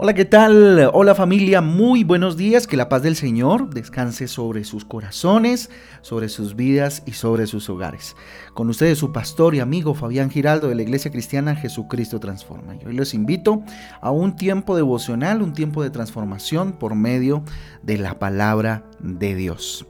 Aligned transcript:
Hola, 0.00 0.14
¿qué 0.14 0.24
tal? 0.24 0.90
Hola 0.92 1.16
familia, 1.16 1.60
muy 1.60 2.04
buenos 2.04 2.36
días. 2.36 2.68
Que 2.68 2.76
la 2.76 2.88
paz 2.88 3.02
del 3.02 3.16
Señor 3.16 3.70
descanse 3.70 4.28
sobre 4.28 4.62
sus 4.62 4.84
corazones, 4.84 5.70
sobre 6.02 6.28
sus 6.28 6.54
vidas 6.54 7.02
y 7.04 7.14
sobre 7.14 7.48
sus 7.48 7.68
hogares. 7.68 8.14
Con 8.54 8.68
ustedes 8.68 8.96
su 8.98 9.12
pastor 9.12 9.56
y 9.56 9.58
amigo 9.58 9.94
Fabián 9.94 10.30
Giraldo 10.30 10.68
de 10.68 10.76
la 10.76 10.82
Iglesia 10.82 11.10
Cristiana 11.10 11.56
Jesucristo 11.56 12.20
Transforma. 12.20 12.76
Y 12.76 12.86
hoy 12.86 12.94
les 12.94 13.12
invito 13.12 13.64
a 14.00 14.12
un 14.12 14.36
tiempo 14.36 14.76
devocional, 14.76 15.42
un 15.42 15.52
tiempo 15.52 15.82
de 15.82 15.90
transformación 15.90 16.74
por 16.74 16.94
medio 16.94 17.42
de 17.82 17.98
la 17.98 18.20
palabra 18.20 18.84
de 19.00 19.34
Dios 19.34 19.84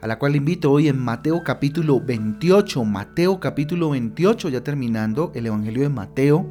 a 0.00 0.06
la 0.06 0.18
cual 0.18 0.34
invito 0.34 0.72
hoy 0.72 0.88
en 0.88 0.96
Mateo 0.98 1.42
capítulo 1.44 2.00
28, 2.00 2.82
Mateo 2.86 3.38
capítulo 3.38 3.90
28, 3.90 4.48
ya 4.48 4.64
terminando 4.64 5.30
el 5.34 5.44
Evangelio 5.44 5.82
de 5.82 5.90
Mateo, 5.90 6.48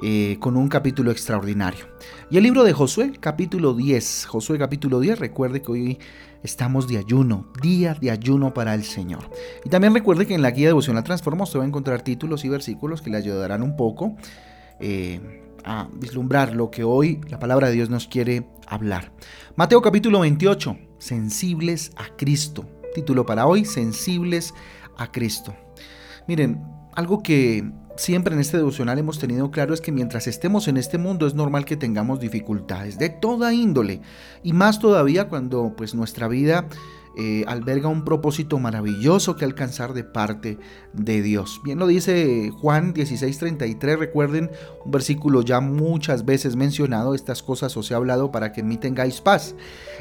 eh, 0.00 0.36
con 0.38 0.56
un 0.56 0.68
capítulo 0.68 1.10
extraordinario. 1.10 1.86
Y 2.30 2.36
el 2.36 2.42
libro 2.42 2.64
de 2.64 2.72
Josué, 2.72 3.12
capítulo 3.18 3.74
10. 3.74 4.26
Josué, 4.26 4.58
capítulo 4.58 5.00
10, 5.00 5.18
recuerde 5.18 5.62
que 5.62 5.72
hoy 5.72 5.98
estamos 6.42 6.88
de 6.88 6.98
ayuno, 6.98 7.46
día 7.62 7.94
de 7.94 8.10
ayuno 8.10 8.54
para 8.54 8.74
el 8.74 8.84
Señor. 8.84 9.30
Y 9.64 9.68
también 9.68 9.94
recuerde 9.94 10.26
que 10.26 10.34
en 10.34 10.42
la 10.42 10.50
guía 10.50 10.68
devocional 10.68 11.04
Transforma 11.04 11.44
usted 11.44 11.58
va 11.58 11.64
a 11.64 11.68
encontrar 11.68 12.02
títulos 12.02 12.44
y 12.44 12.48
versículos 12.48 13.02
que 13.02 13.10
le 13.10 13.16
ayudarán 13.16 13.62
un 13.62 13.76
poco 13.76 14.16
eh, 14.80 15.42
a 15.64 15.88
vislumbrar 15.92 16.54
lo 16.54 16.70
que 16.70 16.84
hoy 16.84 17.20
la 17.28 17.38
palabra 17.38 17.68
de 17.68 17.74
Dios 17.74 17.90
nos 17.90 18.06
quiere 18.06 18.46
hablar. 18.66 19.12
Mateo 19.56 19.82
capítulo 19.82 20.20
28, 20.20 20.76
sensibles 20.98 21.92
a 21.96 22.16
Cristo. 22.16 22.64
Título 22.94 23.26
para 23.26 23.46
hoy, 23.46 23.64
sensibles 23.64 24.54
a 24.96 25.10
Cristo. 25.10 25.54
Miren, 26.26 26.62
algo 26.94 27.22
que 27.22 27.70
siempre 27.98 28.34
en 28.34 28.40
este 28.40 28.56
devocional 28.56 28.98
hemos 28.98 29.18
tenido 29.18 29.50
claro 29.50 29.74
es 29.74 29.80
que 29.80 29.92
mientras 29.92 30.26
estemos 30.26 30.68
en 30.68 30.76
este 30.76 30.98
mundo 30.98 31.26
es 31.26 31.34
normal 31.34 31.64
que 31.64 31.76
tengamos 31.76 32.20
dificultades 32.20 32.98
de 32.98 33.08
toda 33.08 33.52
índole 33.52 34.00
y 34.42 34.52
más 34.52 34.78
todavía 34.78 35.28
cuando 35.28 35.74
pues 35.76 35.94
nuestra 35.94 36.28
vida 36.28 36.68
eh, 37.20 37.44
alberga 37.48 37.88
un 37.88 38.04
propósito 38.04 38.60
maravilloso 38.60 39.34
que 39.34 39.44
alcanzar 39.44 39.92
de 39.92 40.04
parte 40.04 40.56
de 40.92 41.20
Dios. 41.20 41.60
Bien 41.64 41.76
lo 41.80 41.88
dice 41.88 42.52
Juan 42.60 42.94
16:33, 42.94 43.98
recuerden 43.98 44.52
un 44.84 44.92
versículo 44.92 45.42
ya 45.42 45.58
muchas 45.58 46.24
veces 46.24 46.54
mencionado, 46.54 47.16
estas 47.16 47.42
cosas 47.42 47.76
os 47.76 47.90
he 47.90 47.94
hablado 47.94 48.30
para 48.30 48.52
que 48.52 48.60
en 48.60 48.68
mí 48.68 48.76
tengáis 48.76 49.20
paz. 49.20 49.56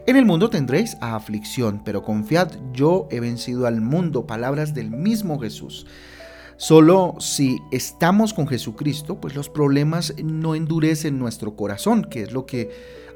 En 0.06 0.16
el 0.16 0.28
mundo 0.28 0.52
tendréis 0.52 0.96
aflicción, 1.02 1.82
pero 1.84 2.04
confiad, 2.04 2.52
yo 2.72 3.08
he 3.10 3.20
vencido 3.20 3.66
al 3.66 3.82
mundo, 3.82 4.28
palabras 4.28 4.76
del 4.76 4.92
mismo 4.92 5.40
Jesús. 5.40 5.88
Solo 6.58 7.16
si 7.20 7.60
estamos 7.70 8.34
con 8.34 8.48
Jesucristo, 8.48 9.22
pues 9.22 9.36
los 9.36 9.48
problemas 9.48 10.16
no 10.24 10.56
endurecen 10.56 11.20
nuestro 11.20 11.56
corazón, 11.56 12.04
que 12.04 12.24
es 12.24 12.32
lo 12.32 12.48
que 12.48 12.72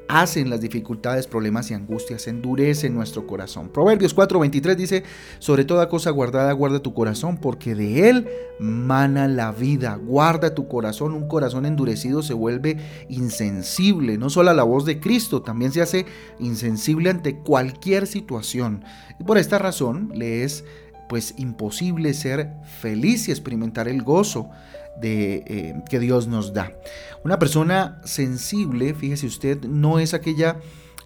hacen 0.08 0.48
las 0.48 0.60
dificultades, 0.60 1.26
problemas 1.26 1.70
y 1.70 1.74
angustias, 1.74 2.28
endurecen 2.28 2.94
nuestro 2.94 3.26
corazón. 3.26 3.68
Proverbios 3.68 4.14
4:23 4.14 4.76
dice, 4.76 5.02
sobre 5.40 5.64
toda 5.64 5.88
cosa 5.88 6.10
guardada, 6.10 6.52
guarda 6.52 6.82
tu 6.82 6.94
corazón, 6.94 7.38
porque 7.38 7.74
de 7.74 8.10
él 8.10 8.28
mana 8.60 9.26
la 9.26 9.50
vida. 9.50 9.96
Guarda 9.96 10.54
tu 10.54 10.68
corazón, 10.68 11.12
un 11.12 11.26
corazón 11.26 11.66
endurecido 11.66 12.22
se 12.22 12.34
vuelve 12.34 12.76
insensible, 13.08 14.18
no 14.18 14.30
solo 14.30 14.50
a 14.50 14.54
la 14.54 14.62
voz 14.62 14.84
de 14.84 15.00
Cristo, 15.00 15.42
también 15.42 15.72
se 15.72 15.82
hace 15.82 16.06
insensible 16.38 17.10
ante 17.10 17.38
cualquier 17.38 18.06
situación. 18.06 18.84
Y 19.18 19.24
por 19.24 19.38
esta 19.38 19.58
razón 19.58 20.12
le 20.14 20.44
es 20.44 20.64
pues 21.12 21.34
imposible 21.36 22.14
ser 22.14 22.54
feliz 22.80 23.28
y 23.28 23.32
experimentar 23.32 23.86
el 23.86 24.02
gozo 24.02 24.48
de, 24.98 25.44
eh, 25.46 25.82
que 25.90 26.00
Dios 26.00 26.26
nos 26.26 26.54
da. 26.54 26.72
Una 27.22 27.38
persona 27.38 28.00
sensible, 28.02 28.94
fíjese 28.94 29.26
usted, 29.26 29.62
no 29.64 29.98
es 29.98 30.14
aquella 30.14 30.56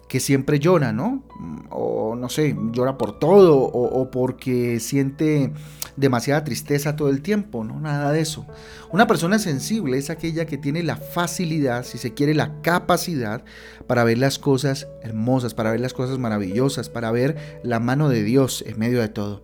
que 0.07 0.21
siempre 0.21 0.59
llora, 0.59 0.93
¿no? 0.93 1.25
O 1.71 2.15
no 2.15 2.29
sé, 2.29 2.55
llora 2.71 2.97
por 2.97 3.19
todo 3.19 3.57
o, 3.57 4.01
o, 4.01 4.09
porque 4.09 4.79
siente 4.79 5.51
demasiada 5.97 6.45
tristeza 6.45 6.95
todo 6.95 7.09
el 7.09 7.21
tiempo, 7.21 7.65
¿no? 7.65 7.77
Nada 7.77 8.13
de 8.13 8.21
eso. 8.21 8.45
Una 8.93 9.07
persona 9.07 9.39
sensible 9.39 9.97
es 9.97 10.09
aquella 10.09 10.45
que 10.45 10.57
tiene 10.57 10.83
la 10.83 10.95
facilidad, 10.95 11.83
si 11.83 11.97
se 11.97 12.13
quiere, 12.13 12.33
la 12.33 12.61
capacidad 12.61 13.43
para 13.87 14.05
ver 14.05 14.19
las 14.19 14.39
cosas 14.39 14.87
hermosas, 15.03 15.53
para 15.53 15.71
ver 15.71 15.81
las 15.81 15.93
cosas 15.93 16.17
maravillosas, 16.17 16.87
para 16.87 17.11
ver 17.11 17.59
la 17.61 17.81
mano 17.81 18.07
de 18.07 18.23
Dios 18.23 18.63
en 18.65 18.79
medio 18.79 19.01
de 19.01 19.09
todo 19.09 19.43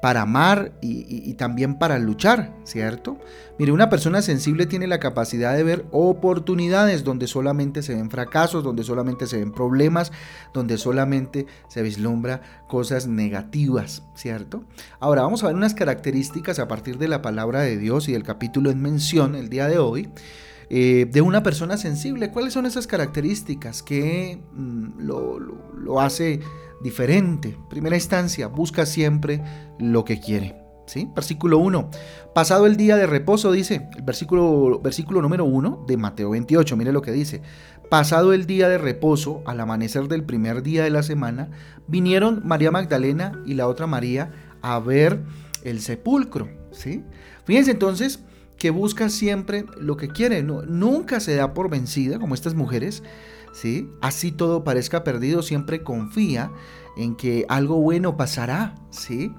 para 0.00 0.22
amar 0.22 0.72
y, 0.80 1.34
también 1.34 1.78
para 1.78 1.98
luchar, 1.98 2.54
¿cierto? 2.64 3.18
Mire, 3.58 3.72
una 3.72 3.90
persona 3.90 4.22
sensible 4.22 4.66
tiene 4.66 4.86
la 4.86 4.98
capacidad 4.98 5.54
de 5.54 5.62
ver 5.62 5.84
oportunidades 5.90 7.04
donde 7.04 7.26
solamente 7.26 7.82
se 7.82 7.94
ven 7.94 8.10
fracasos, 8.10 8.64
donde 8.64 8.82
solamente 8.82 9.26
se 9.26 9.38
ven 9.38 9.52
problemas, 9.52 10.10
donde 10.54 10.78
solamente 10.78 11.46
se 11.68 11.82
vislumbra 11.82 12.40
cosas 12.66 13.06
negativas, 13.06 14.02
¿cierto? 14.14 14.64
Ahora 15.00 15.22
vamos 15.22 15.44
a 15.44 15.48
ver 15.48 15.56
unas 15.56 15.74
características 15.74 16.58
a 16.58 16.68
partir 16.68 16.96
de 16.96 17.08
la 17.08 17.20
palabra 17.20 17.60
de 17.60 17.76
Dios 17.76 18.08
y 18.08 18.12
del 18.12 18.22
capítulo 18.22 18.70
en 18.70 18.80
mención 18.80 19.34
el 19.34 19.50
día 19.50 19.68
de 19.68 19.78
hoy. 19.78 20.08
Eh, 20.72 21.08
de 21.10 21.20
una 21.20 21.42
persona 21.42 21.76
sensible. 21.76 22.30
¿Cuáles 22.30 22.52
son 22.52 22.64
esas 22.64 22.86
características 22.86 23.82
que 23.82 24.40
mm, 24.52 25.00
lo, 25.00 25.40
lo 25.40 26.00
hace 26.00 26.38
diferente. 26.80 27.56
Primera 27.68 27.96
instancia, 27.96 28.46
busca 28.48 28.86
siempre 28.86 29.42
lo 29.78 30.04
que 30.04 30.20
quiere. 30.20 30.56
¿Sí? 30.86 31.08
Versículo 31.14 31.58
1. 31.58 31.90
Pasado 32.34 32.66
el 32.66 32.76
día 32.76 32.96
de 32.96 33.06
reposo, 33.06 33.52
dice, 33.52 33.88
el 33.96 34.02
versículo, 34.02 34.80
versículo 34.80 35.22
número 35.22 35.44
1 35.44 35.84
de 35.86 35.96
Mateo 35.96 36.30
28, 36.30 36.76
mire 36.76 36.92
lo 36.92 37.00
que 37.00 37.12
dice. 37.12 37.42
Pasado 37.88 38.32
el 38.32 38.46
día 38.46 38.68
de 38.68 38.78
reposo, 38.78 39.42
al 39.46 39.60
amanecer 39.60 40.08
del 40.08 40.24
primer 40.24 40.62
día 40.62 40.82
de 40.82 40.90
la 40.90 41.04
semana, 41.04 41.50
vinieron 41.86 42.42
María 42.44 42.72
Magdalena 42.72 43.40
y 43.46 43.54
la 43.54 43.68
otra 43.68 43.86
María 43.86 44.32
a 44.62 44.80
ver 44.80 45.22
el 45.62 45.80
sepulcro. 45.80 46.48
¿sí? 46.72 47.04
Fíjense 47.44 47.70
entonces 47.70 48.24
que 48.60 48.68
busca 48.68 49.08
siempre 49.08 49.64
lo 49.78 49.96
que 49.96 50.08
quiere, 50.08 50.42
nunca 50.42 51.18
se 51.18 51.34
da 51.34 51.54
por 51.54 51.70
vencida, 51.70 52.18
como 52.18 52.34
estas 52.34 52.52
mujeres, 52.54 53.02
¿sí? 53.54 53.88
Así 54.02 54.32
todo 54.32 54.64
parezca 54.64 55.02
perdido, 55.02 55.42
siempre 55.42 55.82
confía 55.82 56.52
en 56.98 57.16
que 57.16 57.46
algo 57.48 57.80
bueno 57.80 58.18
pasará, 58.18 58.74
¿sí? 58.90 59.32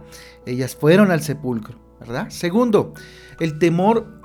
Ellas 0.48 0.76
fueron 0.76 1.12
al 1.12 1.22
sepulcro, 1.22 1.78
¿verdad? 2.00 2.32
Segundo, 2.32 2.96
el 3.40 3.60
temor 3.60 4.22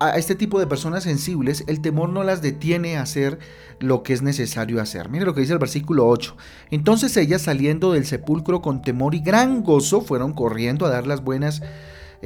a 0.00 0.18
este 0.18 0.34
tipo 0.34 0.58
de 0.58 0.66
personas 0.66 1.04
sensibles, 1.04 1.62
el 1.68 1.80
temor 1.80 2.08
no 2.08 2.24
las 2.24 2.42
detiene 2.42 2.96
a 2.96 3.02
hacer 3.02 3.38
lo 3.78 4.02
que 4.02 4.14
es 4.14 4.22
necesario 4.22 4.82
hacer. 4.82 5.10
Mire 5.10 5.26
lo 5.26 5.34
que 5.34 5.42
dice 5.42 5.52
el 5.52 5.60
versículo 5.60 6.08
8. 6.08 6.36
Entonces 6.72 7.16
ellas 7.16 7.42
saliendo 7.42 7.92
del 7.92 8.04
sepulcro 8.04 8.60
con 8.60 8.82
temor 8.82 9.14
y 9.14 9.20
gran 9.20 9.62
gozo 9.62 10.00
fueron 10.00 10.32
corriendo 10.32 10.86
a 10.86 10.90
dar 10.90 11.06
las 11.06 11.22
buenas, 11.22 11.62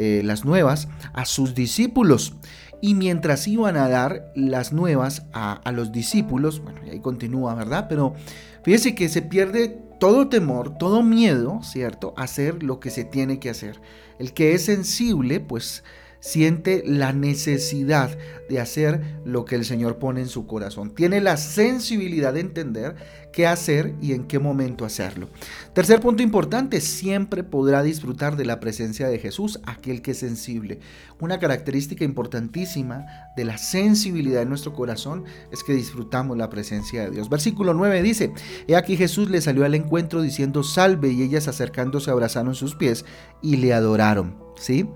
eh, 0.00 0.22
las 0.24 0.44
nuevas 0.44 0.88
a 1.12 1.24
sus 1.24 1.56
discípulos. 1.56 2.34
Y 2.80 2.94
mientras 2.94 3.48
iban 3.48 3.76
a 3.76 3.88
dar 3.88 4.30
las 4.36 4.72
nuevas 4.72 5.24
a, 5.32 5.60
los 5.72 5.90
discípulos, 5.90 6.62
bueno, 6.62 6.80
y 6.86 6.90
ahí 6.90 7.00
continúa, 7.00 7.56
¿verdad? 7.56 7.86
Pero 7.88 8.14
fíjese 8.62 8.94
que 8.94 9.08
se 9.08 9.22
pierde 9.22 9.76
todo 9.98 10.28
temor, 10.28 10.78
todo 10.78 11.02
miedo, 11.02 11.60
¿cierto? 11.64 12.14
A 12.16 12.22
hacer 12.22 12.62
lo 12.62 12.78
que 12.78 12.90
se 12.90 13.02
tiene 13.02 13.40
que 13.40 13.50
hacer. 13.50 13.80
El 14.20 14.32
que 14.32 14.54
es 14.54 14.64
sensible, 14.66 15.40
pues 15.40 15.82
siente 16.20 16.82
la 16.86 17.12
necesidad 17.12 18.16
de 18.48 18.60
hacer 18.60 19.00
lo 19.24 19.44
que 19.44 19.56
el 19.56 19.64
Señor 19.64 19.98
pone 19.98 20.20
en 20.20 20.28
su 20.28 20.46
corazón. 20.46 20.94
Tiene 20.94 21.20
la 21.20 21.36
sensibilidad 21.36 22.32
de 22.32 22.40
entender 22.40 22.94
qué 23.32 23.46
hacer 23.46 23.94
y 24.00 24.12
en 24.12 24.24
qué 24.24 24.38
momento 24.38 24.84
hacerlo. 24.84 25.28
Tercer 25.72 26.00
punto 26.00 26.22
importante, 26.22 26.80
siempre 26.80 27.44
podrá 27.44 27.82
disfrutar 27.82 28.36
de 28.36 28.44
la 28.44 28.60
presencia 28.60 29.08
de 29.08 29.18
Jesús, 29.18 29.60
aquel 29.64 30.02
que 30.02 30.12
es 30.12 30.18
sensible. 30.18 30.80
Una 31.20 31.38
característica 31.38 32.04
importantísima 32.04 33.06
de 33.36 33.44
la 33.44 33.58
sensibilidad 33.58 34.40
de 34.40 34.46
nuestro 34.46 34.72
corazón 34.72 35.24
es 35.52 35.62
que 35.62 35.74
disfrutamos 35.74 36.36
la 36.36 36.50
presencia 36.50 37.04
de 37.04 37.10
Dios. 37.10 37.28
Versículo 37.28 37.74
9 37.74 38.02
dice, 38.02 38.32
He 38.66 38.76
aquí 38.76 38.96
Jesús 38.96 39.30
le 39.30 39.40
salió 39.40 39.64
al 39.64 39.74
encuentro 39.74 40.22
diciendo, 40.22 40.62
salve, 40.62 41.10
y 41.10 41.22
ellas 41.22 41.48
acercándose 41.48 42.10
abrazaron 42.10 42.54
sus 42.54 42.74
pies 42.74 43.04
y 43.42 43.56
le 43.56 43.72
adoraron. 43.72 44.48
¿Sí? 44.56 44.88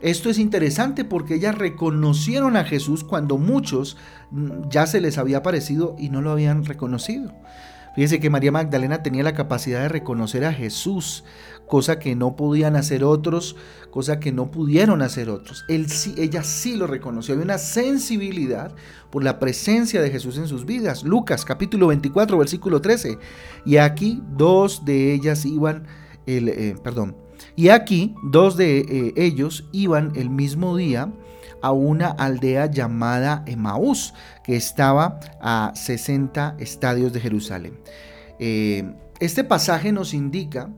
Esto 0.00 0.30
es 0.30 0.38
interesante 0.38 1.04
porque 1.04 1.34
ellas 1.34 1.58
reconocieron 1.58 2.56
a 2.56 2.62
Jesús 2.62 3.02
cuando 3.02 3.36
muchos 3.36 3.96
ya 4.68 4.86
se 4.86 5.00
les 5.00 5.18
había 5.18 5.38
aparecido 5.38 5.96
y 5.98 6.10
no 6.10 6.20
lo 6.20 6.30
habían 6.30 6.64
reconocido. 6.64 7.32
Fíjese 7.94 8.20
que 8.20 8.30
María 8.30 8.52
Magdalena 8.52 9.02
tenía 9.02 9.24
la 9.24 9.34
capacidad 9.34 9.80
de 9.80 9.88
reconocer 9.88 10.44
a 10.44 10.52
Jesús, 10.52 11.24
cosa 11.66 11.98
que 11.98 12.14
no 12.14 12.36
podían 12.36 12.76
hacer 12.76 13.02
otros, 13.02 13.56
cosa 13.90 14.20
que 14.20 14.30
no 14.30 14.52
pudieron 14.52 15.02
hacer 15.02 15.28
otros. 15.30 15.64
Él 15.68 15.90
sí, 15.90 16.14
ella 16.16 16.44
sí 16.44 16.76
lo 16.76 16.86
reconoció. 16.86 17.34
Había 17.34 17.44
una 17.44 17.58
sensibilidad 17.58 18.72
por 19.10 19.24
la 19.24 19.40
presencia 19.40 20.00
de 20.00 20.10
Jesús 20.10 20.38
en 20.38 20.46
sus 20.46 20.64
vidas. 20.64 21.02
Lucas 21.02 21.44
capítulo 21.44 21.88
24, 21.88 22.38
versículo 22.38 22.80
13. 22.80 23.18
Y 23.64 23.78
aquí 23.78 24.22
dos 24.36 24.84
de 24.84 25.12
ellas 25.12 25.44
iban, 25.44 25.86
el, 26.26 26.48
eh, 26.50 26.76
perdón, 26.82 27.16
Y 27.56 27.70
aquí 27.70 28.14
dos 28.22 28.56
de 28.56 28.78
eh, 28.78 29.12
ellos 29.16 29.68
iban 29.72 30.12
el 30.14 30.30
mismo 30.30 30.76
día 30.76 31.12
a 31.62 31.72
una 31.72 32.08
aldea 32.08 32.66
llamada 32.66 33.42
Emaús, 33.46 34.14
que 34.44 34.56
estaba 34.56 35.20
a 35.40 35.72
60 35.74 36.56
estadios 36.58 37.12
de 37.12 37.20
Jerusalén. 37.20 37.78
Eh, 38.38 38.92
este 39.20 39.44
pasaje 39.44 39.92
nos 39.92 40.14
indica 40.14 40.70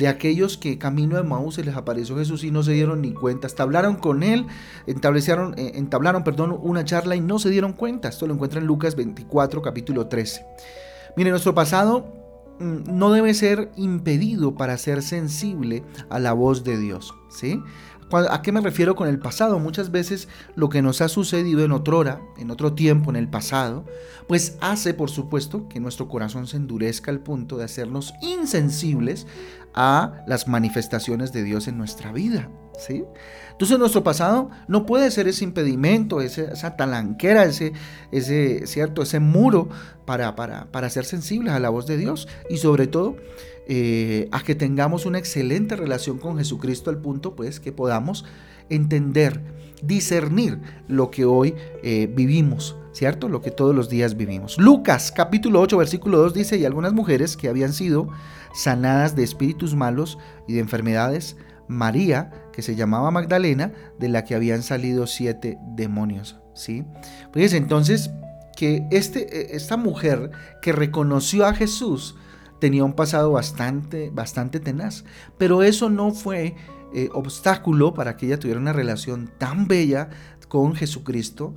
de 0.00 0.08
aquellos 0.08 0.56
que 0.56 0.78
camino 0.78 1.16
de 1.16 1.22
Maús 1.22 1.56
se 1.56 1.64
les 1.64 1.76
apareció 1.76 2.16
Jesús 2.16 2.42
y 2.42 2.50
no 2.50 2.62
se 2.62 2.72
dieron 2.72 3.02
ni 3.02 3.12
cuenta. 3.12 3.48
Hablaron 3.58 3.96
con 3.96 4.22
él, 4.22 4.46
entablaron, 4.86 5.54
eh, 5.58 5.72
entablaron 5.74 6.24
perdón, 6.24 6.58
una 6.62 6.84
charla 6.84 7.16
y 7.16 7.20
no 7.20 7.38
se 7.38 7.50
dieron 7.50 7.74
cuenta. 7.74 8.08
Esto 8.08 8.26
lo 8.26 8.32
encuentra 8.32 8.60
en 8.60 8.66
Lucas 8.66 8.96
24, 8.96 9.60
capítulo 9.60 10.06
13. 10.06 10.42
Mire, 11.16 11.30
nuestro 11.30 11.54
pasado 11.54 12.06
mm, 12.60 12.96
no 12.96 13.12
debe 13.12 13.34
ser 13.34 13.70
impedido 13.76 14.54
para 14.54 14.78
ser 14.78 15.02
sensible 15.02 15.84
a 16.08 16.18
la 16.18 16.32
voz 16.32 16.64
de 16.64 16.78
Dios. 16.78 17.14
¿sí? 17.28 17.62
¿A 18.12 18.42
qué 18.42 18.50
me 18.50 18.60
refiero 18.60 18.96
con 18.96 19.08
el 19.08 19.18
pasado? 19.18 19.58
Muchas 19.58 19.90
veces 19.90 20.28
lo 20.56 20.68
que 20.68 20.82
nos 20.82 21.00
ha 21.00 21.08
sucedido 21.08 21.64
en 21.64 21.72
otrora, 21.72 22.20
en 22.38 22.50
otro 22.50 22.74
tiempo, 22.74 23.10
en 23.10 23.16
el 23.16 23.28
pasado, 23.28 23.84
pues 24.26 24.56
hace, 24.60 24.94
por 24.94 25.10
supuesto, 25.10 25.68
que 25.68 25.80
nuestro 25.80 26.08
corazón 26.08 26.46
se 26.46 26.56
endurezca 26.56 27.10
al 27.10 27.20
punto 27.20 27.56
de 27.56 27.64
hacernos 27.64 28.12
insensibles 28.20 29.26
a 29.74 30.24
las 30.26 30.48
manifestaciones 30.48 31.32
de 31.32 31.44
Dios 31.44 31.68
en 31.68 31.78
nuestra 31.78 32.12
vida. 32.12 32.50
¿sí? 32.78 33.04
Entonces 33.52 33.78
nuestro 33.78 34.02
pasado 34.02 34.50
no 34.68 34.86
puede 34.86 35.10
ser 35.10 35.28
ese 35.28 35.44
impedimento, 35.44 36.20
esa 36.20 36.76
talanquera, 36.76 37.44
ese, 37.44 37.72
ese, 38.10 38.66
¿cierto? 38.66 39.02
ese 39.02 39.20
muro 39.20 39.68
para, 40.04 40.34
para, 40.34 40.70
para 40.72 40.90
ser 40.90 41.04
sensibles 41.04 41.52
a 41.52 41.60
la 41.60 41.68
voz 41.68 41.86
de 41.86 41.96
Dios 41.96 42.26
y 42.48 42.56
sobre 42.56 42.86
todo 42.86 43.16
eh, 43.66 44.28
a 44.32 44.42
que 44.42 44.54
tengamos 44.54 45.06
una 45.06 45.18
excelente 45.18 45.76
relación 45.76 46.18
con 46.18 46.38
Jesucristo 46.38 46.90
al 46.90 46.98
punto 46.98 47.34
pues 47.36 47.60
que 47.60 47.72
podamos 47.72 48.24
entender, 48.68 49.40
discernir 49.82 50.60
lo 50.88 51.10
que 51.10 51.24
hoy 51.24 51.54
eh, 51.82 52.10
vivimos, 52.12 52.76
¿cierto? 52.92 53.28
Lo 53.28 53.42
que 53.42 53.50
todos 53.50 53.74
los 53.74 53.88
días 53.88 54.16
vivimos. 54.16 54.58
Lucas 54.58 55.12
capítulo 55.12 55.60
8 55.60 55.76
versículo 55.76 56.18
2 56.18 56.34
dice, 56.34 56.58
y 56.58 56.64
algunas 56.64 56.92
mujeres 56.92 57.36
que 57.36 57.48
habían 57.48 57.72
sido 57.72 58.08
sanadas 58.54 59.14
de 59.14 59.22
espíritus 59.22 59.74
malos 59.74 60.18
y 60.48 60.54
de 60.54 60.60
enfermedades, 60.60 61.36
María, 61.68 62.32
que 62.52 62.62
se 62.62 62.74
llamaba 62.74 63.10
Magdalena, 63.10 63.72
de 63.98 64.08
la 64.08 64.24
que 64.24 64.34
habían 64.34 64.62
salido 64.62 65.06
siete 65.06 65.58
demonios, 65.76 66.40
¿sí? 66.54 66.84
Pues 67.32 67.52
entonces 67.52 68.10
que 68.56 68.86
este, 68.90 69.52
e, 69.52 69.56
esta 69.56 69.76
mujer 69.76 70.30
que 70.60 70.72
reconoció 70.72 71.46
a 71.46 71.54
Jesús, 71.54 72.16
tenía 72.60 72.84
un 72.84 72.92
pasado 72.92 73.32
bastante, 73.32 74.10
bastante 74.10 74.60
tenaz. 74.60 75.04
Pero 75.38 75.62
eso 75.62 75.90
no 75.90 76.12
fue 76.12 76.54
eh, 76.92 77.08
obstáculo 77.12 77.94
para 77.94 78.16
que 78.16 78.26
ella 78.26 78.38
tuviera 78.38 78.60
una 78.60 78.72
relación 78.72 79.30
tan 79.38 79.66
bella 79.66 80.10
con 80.48 80.74
Jesucristo 80.74 81.54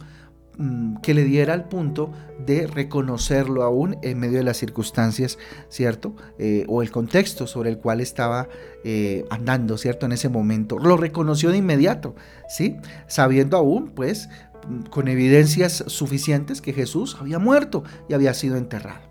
mm, 0.58 0.98
que 0.98 1.14
le 1.14 1.24
diera 1.24 1.56
el 1.56 1.64
punto 1.64 2.12
de 2.46 2.68
reconocerlo 2.68 3.64
aún 3.64 3.98
en 4.04 4.20
medio 4.20 4.38
de 4.38 4.44
las 4.44 4.58
circunstancias, 4.58 5.40
¿cierto? 5.70 6.16
Eh, 6.38 6.66
o 6.68 6.82
el 6.82 6.92
contexto 6.92 7.48
sobre 7.48 7.72
el 7.72 7.80
cual 7.80 8.00
estaba 8.00 8.48
eh, 8.84 9.26
andando, 9.30 9.78
¿cierto? 9.78 10.06
En 10.06 10.12
ese 10.12 10.30
momento. 10.30 10.78
Lo 10.78 10.98
reconoció 10.98 11.50
de 11.50 11.58
inmediato, 11.58 12.16
¿sí? 12.48 12.78
Sabiendo 13.08 13.58
aún, 13.58 13.90
pues, 13.90 14.30
con 14.92 15.08
evidencias 15.08 15.84
suficientes 15.88 16.62
que 16.62 16.74
Jesús 16.74 17.18
había 17.20 17.40
muerto 17.40 17.84
y 18.08 18.14
había 18.14 18.34
sido 18.34 18.56
enterrado. 18.56 19.02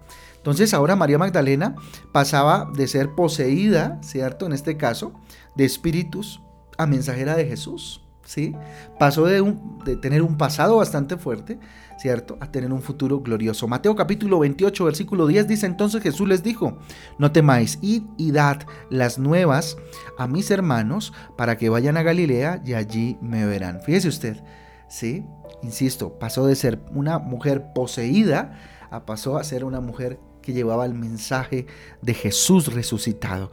Entonces 0.42 0.74
ahora 0.74 0.96
María 0.96 1.18
Magdalena 1.18 1.76
pasaba 2.10 2.68
de 2.74 2.88
ser 2.88 3.14
poseída, 3.14 4.00
¿cierto? 4.02 4.44
En 4.44 4.52
este 4.52 4.76
caso, 4.76 5.12
de 5.54 5.64
espíritus 5.64 6.42
a 6.78 6.86
mensajera 6.86 7.36
de 7.36 7.46
Jesús, 7.46 8.02
¿sí? 8.24 8.56
Pasó 8.98 9.26
de, 9.26 9.96
tener 9.98 10.20
un 10.20 10.36
pasado 10.36 10.78
bastante 10.78 11.16
fuerte, 11.16 11.60
¿cierto? 11.96 12.38
A 12.40 12.50
tener 12.50 12.72
un 12.72 12.82
futuro 12.82 13.20
glorioso. 13.20 13.68
Mateo 13.68 13.94
capítulo 13.94 14.40
28, 14.40 14.84
versículo 14.84 15.28
10 15.28 15.46
dice 15.46 15.66
entonces 15.66 16.02
Jesús 16.02 16.26
les 16.26 16.42
dijo, 16.42 16.76
no 17.18 17.30
temáis, 17.30 17.78
id 17.80 18.02
y 18.16 18.32
dad 18.32 18.62
las 18.90 19.20
nuevas 19.20 19.76
a 20.18 20.26
mis 20.26 20.50
hermanos 20.50 21.12
para 21.36 21.56
que 21.56 21.68
vayan 21.68 21.96
a 21.96 22.02
Galilea 22.02 22.62
y 22.66 22.74
allí 22.74 23.16
me 23.20 23.46
verán. 23.46 23.80
Fíjese 23.80 24.08
usted, 24.08 24.42
¿sí? 24.88 25.24
Insisto, 25.62 26.18
pasó 26.18 26.46
de 26.46 26.56
ser 26.56 26.84
una 26.92 27.20
mujer 27.20 27.72
poseída 27.72 28.58
a 28.90 29.06
pasó 29.06 29.38
a 29.38 29.44
ser 29.44 29.64
una 29.64 29.80
mujer 29.80 30.18
que 30.42 30.52
llevaba 30.52 30.84
el 30.84 30.94
mensaje 30.94 31.66
de 32.02 32.14
Jesús 32.14 32.72
resucitado. 32.74 33.50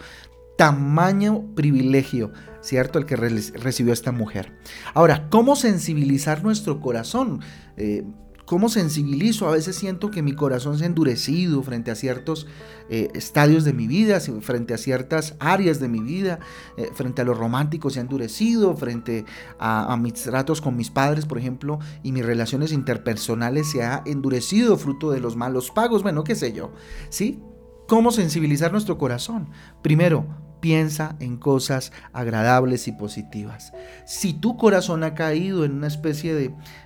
Tamaño 0.57 1.55
privilegio, 1.55 2.33
¿cierto? 2.61 2.99
El 2.99 3.05
que 3.05 3.15
recibió 3.15 3.93
esta 3.93 4.11
mujer. 4.11 4.51
Ahora, 4.93 5.29
¿cómo 5.29 5.55
sensibilizar 5.55 6.43
nuestro 6.43 6.81
corazón? 6.81 7.39
Eh, 7.77 8.03
¿Cómo 8.49 8.67
sensibilizo? 8.67 9.47
A 9.47 9.51
veces 9.51 9.75
siento 9.75 10.09
que 10.09 10.23
mi 10.23 10.33
corazón 10.33 10.79
se 10.79 10.83
ha 10.83 10.87
endurecido 10.87 11.61
frente 11.61 11.91
a 11.91 11.95
ciertos 11.95 12.47
eh, 12.89 13.11
estadios 13.13 13.63
de 13.63 13.73
mi 13.73 13.85
vida, 13.85 14.19
frente 14.41 14.73
a 14.73 14.79
ciertas 14.79 15.35
áreas 15.39 15.79
de 15.79 15.87
mi 15.87 15.99
vida, 15.99 16.39
eh, 16.75 16.89
frente 16.95 17.21
a 17.21 17.25
lo 17.25 17.35
romántico 17.35 17.91
se 17.91 17.99
ha 17.99 18.01
endurecido, 18.01 18.75
frente 18.75 19.25
a, 19.59 19.95
mis 19.97 20.15
tratos 20.15 20.61
con 20.61 20.75
mis 20.75 20.89
padres, 20.89 21.27
por 21.27 21.37
ejemplo, 21.37 21.77
y 22.01 22.11
mis 22.11 22.25
relaciones 22.25 22.71
interpersonales 22.71 23.69
se 23.69 23.83
ha 23.83 24.01
endurecido 24.07 24.77
fruto 24.77 25.11
de 25.11 25.19
los 25.19 25.35
malos 25.35 25.69
pagos, 25.69 26.01
bueno, 26.01 26.23
qué 26.23 26.33
sé 26.33 26.51
yo, 26.51 26.71
¿sí? 27.09 27.39
¿Cómo 27.87 28.09
sensibilizar 28.09 28.71
nuestro 28.71 28.97
corazón? 28.97 29.49
Primero, 29.83 30.25
piensa 30.59 31.17
en 31.19 31.37
cosas 31.37 31.91
agradables 32.13 32.87
y 32.87 32.93
positivas. 32.93 33.73
Si 34.07 34.33
tu 34.33 34.57
corazón 34.57 35.03
ha 35.03 35.13
caído 35.13 35.65
en 35.65 35.73
una 35.73 35.85
especie 35.85 36.33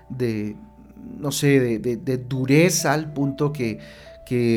de 0.09 0.57
no 0.95 1.31
sé, 1.31 1.79
de, 1.79 2.17
dureza 2.17 2.93
al 2.93 3.13
punto 3.13 3.53
que, 3.53 3.79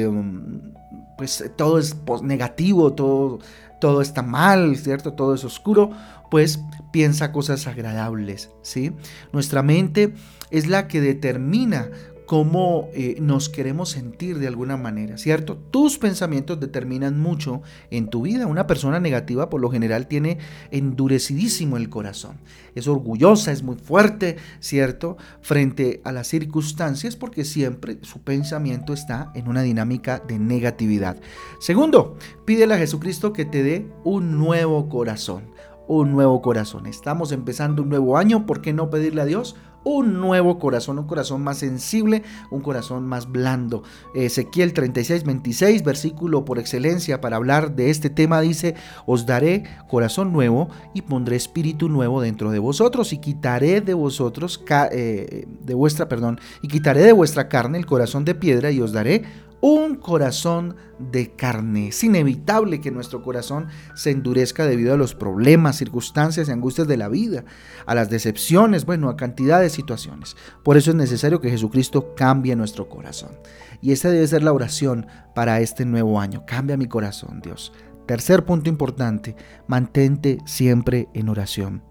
um, 0.07 0.73
pues 1.17 1.45
todo 1.57 1.79
es 1.79 1.97
negativo, 2.23 2.93
todo, 2.93 3.39
todo 3.81 4.01
está 4.01 4.23
mal, 4.23 4.77
¿cierto? 4.77 5.13
Todo 5.13 5.35
es 5.35 5.45
oscuro, 5.45 5.91
pues 6.31 6.61
piensa 6.93 7.33
cosas 7.33 7.67
agradables, 7.67 8.51
¿sí? 8.63 8.93
Nuestra 9.33 9.63
mente 9.63 10.15
es 10.51 10.67
la 10.67 10.89
que 10.89 11.01
determina 11.01 11.89
cómo 12.27 12.91
eh, 12.93 13.17
nos 13.21 13.49
queremos 13.49 13.91
sentir 13.91 14.39
de 14.39 14.49
alguna 14.49 14.77
manera, 14.77 15.17
¿cierto? 15.17 15.57
Tus 15.71 15.97
pensamientos 15.97 16.59
determinan 16.59 17.21
mucho 17.21 17.63
en 17.91 18.09
tu 18.09 18.23
vida. 18.23 18.47
Una 18.47 18.67
persona 18.67 18.99
negativa 18.99 19.49
por 19.49 19.61
lo 19.61 19.71
general 19.71 20.09
tiene 20.09 20.39
endurecidísimo 20.73 21.77
el 21.77 21.89
corazón. 21.89 22.39
Es 22.75 22.89
orgullosa, 22.89 23.53
es 23.53 23.63
muy 23.63 23.77
fuerte, 23.77 24.37
¿cierto? 24.59 25.17
Frente 25.41 26.01
a 26.05 26.13
las 26.13 26.27
circunstancias 26.27 27.15
porque 27.15 27.45
siempre 27.45 27.99
su 28.03 28.21
pensamiento 28.21 28.93
está 28.93 29.31
en 29.35 29.49
una 29.49 29.63
dinámica 29.63 30.21
de 30.27 30.39
negatividad. 30.41 31.17
Segundo, 31.61 32.17
pídele 32.45 32.75
a 32.75 32.79
Jesucristo 32.79 33.33
que 33.33 33.45
te 33.45 33.63
dé 33.63 33.87
un 34.05 34.37
nuevo 34.37 34.89
corazón. 34.89 35.55
Un 35.89 36.11
nuevo 36.11 36.43
corazón. 36.43 36.87
Estamos 36.87 37.31
empezando 37.31 37.83
un 37.83 37.89
nuevo 37.89 38.19
año, 38.19 38.45
¿por 38.45 38.61
qué 38.61 38.73
no 38.73 38.91
pedirle 38.91 39.23
a 39.23 39.27
Dios 39.27 39.55
un 39.87 40.21
nuevo 40.21 40.59
corazón, 40.59 40.99
un 40.99 41.07
corazón 41.07 41.45
más 41.45 41.59
sensible, 41.59 42.25
un 42.51 42.61
corazón 42.61 43.07
más 43.07 43.31
blando. 43.31 43.85
Ezequiel 44.17 44.73
36, 44.73 45.23
26, 45.23 45.85
versículo 45.85 46.45
por 46.45 46.59
excelencia 46.59 47.21
para 47.21 47.37
hablar 47.37 47.77
de 47.77 47.91
este 47.91 48.11
tema 48.11 48.41
dice, 48.41 48.75
os 49.07 49.27
daré 49.27 49.63
corazón 49.87 50.33
nuevo 50.33 50.69
y 50.93 51.03
pondré 51.03 51.37
espíritu 51.37 51.89
nuevo 51.89 52.21
dentro 52.21 52.51
de 52.51 52.59
vosotros 52.59 53.13
y 53.13 53.19
quitaré 53.19 53.81
de 53.81 53.95
vosotros, 53.95 54.61
eh, 54.91 55.47
de 55.61 55.75
vuestra, 55.75 56.09
perdón, 56.09 56.41
y 56.63 56.69
quitaré 56.69 57.03
de 57.03 57.13
vuestra 57.13 57.49
carne 57.49 57.79
el 57.79 57.87
corazón 57.87 58.25
de 58.25 58.35
piedra 58.35 58.73
y 58.73 58.81
os 58.81 58.91
daré 58.91 59.23
un 59.61 59.97
corazón 59.97 60.77
de 60.99 61.33
carne. 61.33 61.89
Es 61.89 62.05
inevitable 62.05 62.81
que 62.81 62.91
nuestro 62.91 63.23
corazón 63.23 63.69
se 63.95 64.11
endurezca 64.11 64.67
debido 64.67 64.95
a 64.95 64.97
los 64.97 65.15
problemas, 65.15 65.77
circunstancias 65.77 66.49
y 66.49 66.53
angustias 66.53 66.87
de 66.87 66.97
la 66.97 67.09
vida, 67.09 67.45
a 67.87 67.95
las 67.95 68.11
decepciones, 68.11 68.85
bueno, 68.85 69.09
a 69.09 69.17
cantidad 69.17 69.61
de 69.61 69.71
situaciones. 69.71 70.37
Por 70.63 70.77
eso 70.77 70.91
es 70.91 70.97
necesario 70.97 71.41
que 71.41 71.51
Jesucristo 71.51 72.15
cambie 72.15 72.57
nuestro 72.57 72.89
corazón. 72.89 73.39
Y 73.81 73.93
esa 73.93 74.11
debe 74.11 74.27
ser 74.27 74.43
la 74.43 74.53
oración 74.53 75.07
para 75.35 75.61
este 75.61 75.85
nuevo 75.85 76.21
año. 76.21 76.45
Cambia 76.47 76.77
mi 76.77 76.87
corazón, 76.87 77.41
Dios. 77.43 77.73
Tercer 78.07 78.45
punto 78.45 78.71
importante, 78.71 79.35
mantente 79.67 80.39
siempre 80.47 81.09
en 81.13 81.29
oración. 81.29 81.83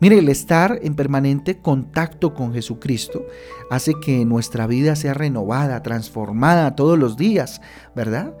Mire, 0.00 0.18
el 0.18 0.28
estar 0.28 0.78
en 0.82 0.94
permanente 0.94 1.58
contacto 1.58 2.32
con 2.34 2.54
Jesucristo 2.54 3.26
hace 3.70 3.94
que 4.00 4.24
nuestra 4.24 4.66
vida 4.66 4.96
sea 4.96 5.14
renovada, 5.14 5.82
transformada 5.82 6.74
todos 6.74 6.98
los 6.98 7.16
días, 7.16 7.60
¿verdad? 7.94 8.34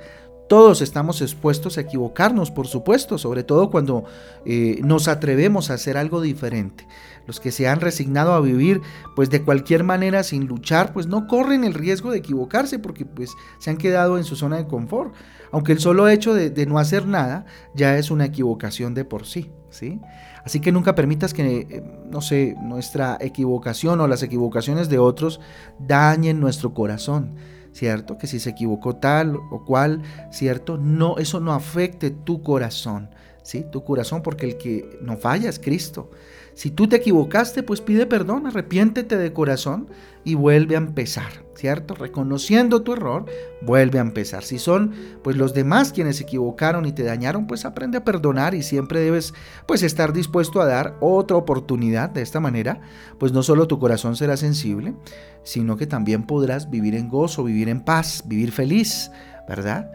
Todos 0.50 0.82
estamos 0.82 1.22
expuestos 1.22 1.78
a 1.78 1.82
equivocarnos, 1.82 2.50
por 2.50 2.66
supuesto, 2.66 3.18
sobre 3.18 3.44
todo 3.44 3.70
cuando 3.70 4.02
eh, 4.44 4.80
nos 4.82 5.06
atrevemos 5.06 5.70
a 5.70 5.74
hacer 5.74 5.96
algo 5.96 6.20
diferente. 6.20 6.88
Los 7.24 7.38
que 7.38 7.52
se 7.52 7.68
han 7.68 7.80
resignado 7.80 8.32
a 8.34 8.40
vivir 8.40 8.80
pues 9.14 9.30
de 9.30 9.44
cualquier 9.44 9.84
manera 9.84 10.24
sin 10.24 10.46
luchar, 10.46 10.92
pues 10.92 11.06
no 11.06 11.28
corren 11.28 11.62
el 11.62 11.74
riesgo 11.74 12.10
de 12.10 12.18
equivocarse 12.18 12.80
porque 12.80 13.04
pues 13.06 13.30
se 13.60 13.70
han 13.70 13.76
quedado 13.76 14.18
en 14.18 14.24
su 14.24 14.34
zona 14.34 14.56
de 14.56 14.66
confort. 14.66 15.14
Aunque 15.52 15.70
el 15.70 15.78
solo 15.78 16.08
hecho 16.08 16.34
de, 16.34 16.50
de 16.50 16.66
no 16.66 16.80
hacer 16.80 17.06
nada 17.06 17.44
ya 17.76 17.96
es 17.96 18.10
una 18.10 18.24
equivocación 18.24 18.92
de 18.92 19.04
por 19.04 19.26
sí, 19.26 19.52
¿sí? 19.70 20.00
Así 20.44 20.60
que 20.60 20.72
nunca 20.72 20.94
permitas 20.94 21.34
que, 21.34 21.66
eh, 21.70 21.82
no 22.10 22.20
sé, 22.20 22.54
nuestra 22.60 23.18
equivocación 23.20 24.00
o 24.00 24.06
las 24.06 24.22
equivocaciones 24.22 24.88
de 24.88 24.98
otros 24.98 25.40
dañen 25.78 26.40
nuestro 26.40 26.74
corazón. 26.74 27.36
¿cierto? 27.72 28.18
Que 28.18 28.26
si 28.26 28.40
se 28.40 28.50
equivocó 28.50 28.96
tal 28.96 29.36
o 29.36 29.64
cual, 29.64 30.02
¿cierto? 30.30 30.76
No, 30.76 31.18
eso 31.18 31.40
no 31.40 31.52
afecte 31.52 32.10
tu 32.10 32.42
corazón, 32.42 33.10
¿sí? 33.42 33.64
Tu 33.70 33.84
corazón, 33.84 34.22
porque 34.22 34.46
el 34.46 34.58
que 34.58 34.98
no 35.02 35.16
falla 35.16 35.48
es 35.48 35.58
Cristo. 35.58 36.10
Si 36.54 36.70
tú 36.70 36.88
te 36.88 36.96
equivocaste, 36.96 37.62
pues 37.62 37.80
pide 37.80 38.06
perdón, 38.06 38.46
arrepiéntete 38.46 39.16
de 39.16 39.32
corazón 39.32 39.88
y 40.24 40.34
vuelve 40.34 40.74
a 40.74 40.78
empezar, 40.78 41.44
¿cierto? 41.54 41.94
Reconociendo 41.94 42.82
tu 42.82 42.92
error, 42.92 43.24
vuelve 43.62 43.98
a 43.98 44.02
empezar. 44.02 44.42
Si 44.42 44.58
son 44.58 44.92
pues 45.22 45.36
los 45.36 45.54
demás 45.54 45.92
quienes 45.92 46.16
se 46.16 46.24
equivocaron 46.24 46.84
y 46.86 46.92
te 46.92 47.02
dañaron, 47.02 47.46
pues 47.46 47.64
aprende 47.64 47.98
a 47.98 48.04
perdonar 48.04 48.54
y 48.54 48.62
siempre 48.62 49.00
debes 49.00 49.32
pues 49.66 49.82
estar 49.82 50.12
dispuesto 50.12 50.60
a 50.60 50.66
dar 50.66 50.96
otra 51.00 51.36
oportunidad. 51.36 52.10
De 52.10 52.22
esta 52.22 52.40
manera, 52.40 52.80
pues 53.18 53.32
no 53.32 53.42
solo 53.42 53.66
tu 53.66 53.78
corazón 53.78 54.16
será 54.16 54.36
sensible, 54.36 54.94
sino 55.42 55.76
que 55.76 55.86
también 55.86 56.24
podrás 56.24 56.68
vivir 56.68 56.94
en 56.94 57.08
gozo, 57.08 57.44
vivir 57.44 57.68
en 57.68 57.80
paz, 57.80 58.24
vivir 58.26 58.52
feliz, 58.52 59.10
¿verdad? 59.48 59.90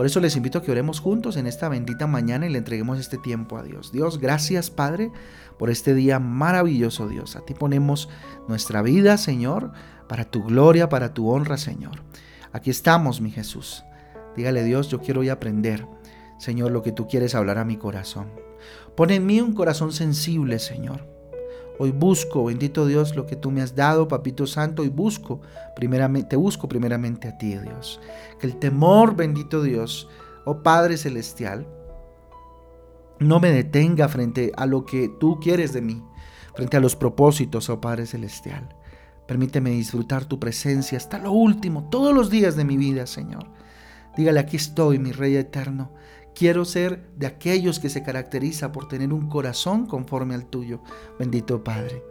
Por 0.00 0.06
eso 0.06 0.18
les 0.20 0.34
invito 0.34 0.56
a 0.56 0.62
que 0.62 0.70
oremos 0.70 0.98
juntos 0.98 1.36
en 1.36 1.46
esta 1.46 1.68
bendita 1.68 2.06
mañana 2.06 2.46
y 2.46 2.48
le 2.48 2.56
entreguemos 2.56 2.98
este 2.98 3.18
tiempo 3.18 3.58
a 3.58 3.62
Dios. 3.62 3.92
Dios, 3.92 4.18
gracias 4.18 4.70
Padre 4.70 5.12
por 5.58 5.68
este 5.68 5.92
día 5.92 6.18
maravilloso, 6.18 7.06
Dios. 7.06 7.36
A 7.36 7.44
ti 7.44 7.52
ponemos 7.52 8.08
nuestra 8.48 8.80
vida, 8.80 9.18
Señor, 9.18 9.72
para 10.08 10.24
tu 10.24 10.42
gloria, 10.42 10.88
para 10.88 11.12
tu 11.12 11.28
honra, 11.28 11.58
Señor. 11.58 12.02
Aquí 12.50 12.70
estamos, 12.70 13.20
mi 13.20 13.30
Jesús. 13.30 13.84
Dígale 14.38 14.64
Dios, 14.64 14.88
yo 14.88 15.02
quiero 15.02 15.20
hoy 15.20 15.28
aprender, 15.28 15.86
Señor, 16.38 16.70
lo 16.70 16.82
que 16.82 16.92
tú 16.92 17.06
quieres 17.06 17.34
hablar 17.34 17.58
a 17.58 17.66
mi 17.66 17.76
corazón. 17.76 18.28
Pon 18.96 19.10
en 19.10 19.26
mí 19.26 19.42
un 19.42 19.52
corazón 19.52 19.92
sensible, 19.92 20.60
Señor. 20.60 21.19
Hoy 21.82 21.92
busco, 21.92 22.44
bendito 22.44 22.84
Dios, 22.84 23.16
lo 23.16 23.24
que 23.24 23.36
tú 23.36 23.50
me 23.50 23.62
has 23.62 23.74
dado, 23.74 24.06
Papito 24.06 24.46
Santo, 24.46 24.84
y 24.84 24.90
busco, 24.90 25.40
primeramente, 25.74 26.28
te 26.28 26.36
busco 26.36 26.68
primeramente 26.68 27.26
a 27.26 27.38
ti, 27.38 27.56
Dios. 27.56 28.02
Que 28.38 28.46
el 28.48 28.58
temor, 28.58 29.16
bendito 29.16 29.62
Dios, 29.62 30.06
oh 30.44 30.62
Padre 30.62 30.98
Celestial, 30.98 31.66
no 33.18 33.40
me 33.40 33.50
detenga 33.50 34.10
frente 34.10 34.52
a 34.58 34.66
lo 34.66 34.84
que 34.84 35.10
tú 35.18 35.40
quieres 35.40 35.72
de 35.72 35.80
mí, 35.80 36.04
frente 36.54 36.76
a 36.76 36.80
los 36.80 36.96
propósitos, 36.96 37.70
oh 37.70 37.80
Padre 37.80 38.04
Celestial. 38.04 38.76
Permíteme 39.26 39.70
disfrutar 39.70 40.26
tu 40.26 40.38
presencia 40.38 40.98
hasta 40.98 41.16
lo 41.16 41.32
último, 41.32 41.88
todos 41.88 42.14
los 42.14 42.28
días 42.28 42.56
de 42.56 42.66
mi 42.66 42.76
vida, 42.76 43.06
Señor. 43.06 43.46
Dígale, 44.18 44.40
aquí 44.40 44.58
estoy, 44.58 44.98
mi 44.98 45.12
Rey 45.12 45.34
eterno. 45.36 45.92
Quiero 46.40 46.64
ser 46.64 47.06
de 47.18 47.26
aquellos 47.26 47.80
que 47.80 47.90
se 47.90 48.02
caracteriza 48.02 48.72
por 48.72 48.88
tener 48.88 49.12
un 49.12 49.28
corazón 49.28 49.84
conforme 49.84 50.34
al 50.34 50.46
tuyo, 50.46 50.80
bendito 51.18 51.62
Padre. 51.62 52.02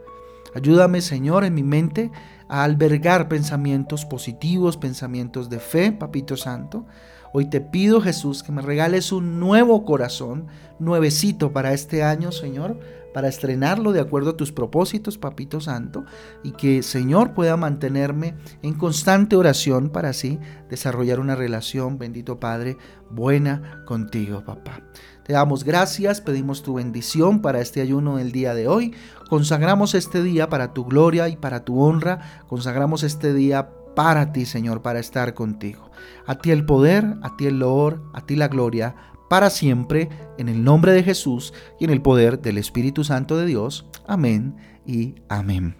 Ayúdame, 0.53 1.01
Señor, 1.01 1.45
en 1.45 1.55
mi 1.55 1.63
mente 1.63 2.11
a 2.47 2.63
albergar 2.63 3.27
pensamientos 3.27 4.05
positivos, 4.05 4.77
pensamientos 4.77 5.49
de 5.49 5.57
fe, 5.57 5.91
Papito 5.91 6.37
Santo, 6.37 6.85
Hoy 7.31 7.45
te 7.45 7.61
pido, 7.61 8.01
Jesús, 8.01 8.41
que 8.41 8.51
me 8.51 8.63
regales 8.63 9.11
un 9.11 9.39
nuevo 9.39 9.85
corazón, 9.85 10.47
nuevecito 10.79 11.53
para 11.53 11.73
este 11.73 12.01
año, 12.01 12.31
Señor, 12.31 12.79
para 13.13 13.27
estrenarlo 13.27 13.91
de 13.91 13.99
acuerdo 13.99 14.31
a 14.31 14.37
tus 14.37 14.51
propósitos, 14.51 15.17
Papito 15.17 15.61
Santo, 15.61 16.05
y 16.43 16.51
que, 16.51 16.83
Señor, 16.83 17.33
pueda 17.33 17.57
mantenerme 17.57 18.35
en 18.61 18.73
constante 18.73 19.35
oración 19.35 19.89
para 19.89 20.09
así 20.09 20.39
desarrollar 20.69 21.19
una 21.19 21.35
relación, 21.35 21.97
bendito 21.97 22.39
Padre, 22.39 22.77
buena 23.09 23.83
contigo, 23.85 24.43
papá. 24.43 24.81
Te 25.23 25.33
damos 25.33 25.63
gracias, 25.63 26.21
pedimos 26.21 26.63
tu 26.63 26.73
bendición 26.73 27.41
para 27.41 27.61
este 27.61 27.81
ayuno 27.81 28.17
del 28.17 28.31
día 28.31 28.55
de 28.55 28.67
hoy. 28.67 28.95
Consagramos 29.29 29.93
este 29.93 30.23
día 30.23 30.49
para 30.49 30.73
tu 30.73 30.85
gloria 30.85 31.29
y 31.29 31.37
para 31.37 31.63
tu 31.63 31.81
honra. 31.81 32.43
Consagramos 32.47 33.03
este 33.03 33.33
día 33.35 33.69
para 33.95 34.31
ti, 34.31 34.45
Señor, 34.45 34.81
para 34.81 34.99
estar 34.99 35.33
contigo. 35.33 35.91
A 36.25 36.35
ti 36.35 36.51
el 36.51 36.65
poder, 36.65 37.17
a 37.21 37.35
ti 37.37 37.45
el 37.47 37.59
loor, 37.59 38.01
a 38.13 38.25
ti 38.25 38.35
la 38.35 38.47
gloria, 38.47 38.95
para 39.29 39.49
siempre, 39.49 40.09
en 40.37 40.49
el 40.49 40.63
nombre 40.63 40.91
de 40.91 41.03
Jesús 41.03 41.53
y 41.79 41.85
en 41.85 41.91
el 41.91 42.01
poder 42.01 42.41
del 42.41 42.57
Espíritu 42.57 43.03
Santo 43.03 43.37
de 43.37 43.45
Dios. 43.45 43.85
Amén 44.07 44.55
y 44.85 45.15
amén. 45.29 45.75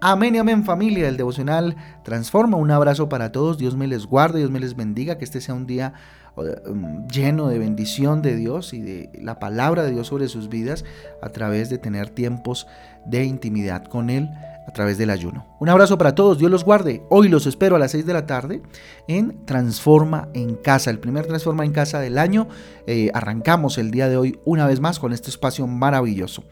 Amén 0.00 0.34
y 0.34 0.38
amén 0.38 0.64
familia, 0.64 1.08
el 1.08 1.16
devocional 1.16 1.76
transforma. 2.02 2.56
Un 2.56 2.72
abrazo 2.72 3.08
para 3.08 3.30
todos, 3.30 3.56
Dios 3.56 3.76
me 3.76 3.86
les 3.86 4.04
guarde, 4.06 4.40
Dios 4.40 4.50
me 4.50 4.58
les 4.58 4.74
bendiga, 4.74 5.16
que 5.16 5.24
este 5.24 5.40
sea 5.40 5.54
un 5.54 5.64
día 5.64 5.94
um, 6.34 7.06
lleno 7.06 7.46
de 7.46 7.60
bendición 7.60 8.20
de 8.20 8.34
Dios 8.34 8.74
y 8.74 8.80
de 8.80 9.10
la 9.22 9.38
palabra 9.38 9.84
de 9.84 9.92
Dios 9.92 10.08
sobre 10.08 10.26
sus 10.26 10.48
vidas 10.48 10.84
a 11.22 11.28
través 11.28 11.70
de 11.70 11.78
tener 11.78 12.10
tiempos 12.10 12.66
de 13.06 13.24
intimidad 13.24 13.84
con 13.84 14.10
Él 14.10 14.28
a 14.66 14.72
través 14.72 14.98
del 14.98 15.10
ayuno. 15.10 15.46
Un 15.60 15.68
abrazo 15.68 15.98
para 15.98 16.14
todos, 16.14 16.38
Dios 16.38 16.50
los 16.50 16.64
guarde. 16.64 17.02
Hoy 17.10 17.28
los 17.28 17.46
espero 17.46 17.76
a 17.76 17.78
las 17.78 17.90
6 17.92 18.06
de 18.06 18.12
la 18.12 18.26
tarde 18.26 18.62
en 19.08 19.44
Transforma 19.44 20.28
en 20.34 20.56
Casa, 20.56 20.90
el 20.90 20.98
primer 20.98 21.26
Transforma 21.26 21.64
en 21.64 21.72
Casa 21.72 22.00
del 22.00 22.18
año. 22.18 22.48
Eh, 22.86 23.10
arrancamos 23.14 23.78
el 23.78 23.90
día 23.90 24.08
de 24.08 24.16
hoy 24.16 24.38
una 24.44 24.66
vez 24.66 24.80
más 24.80 24.98
con 24.98 25.12
este 25.12 25.30
espacio 25.30 25.66
maravilloso. 25.66 26.44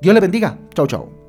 Dios 0.00 0.14
le 0.14 0.20
bendiga. 0.20 0.58
Chau, 0.74 0.86
chau. 0.86 1.23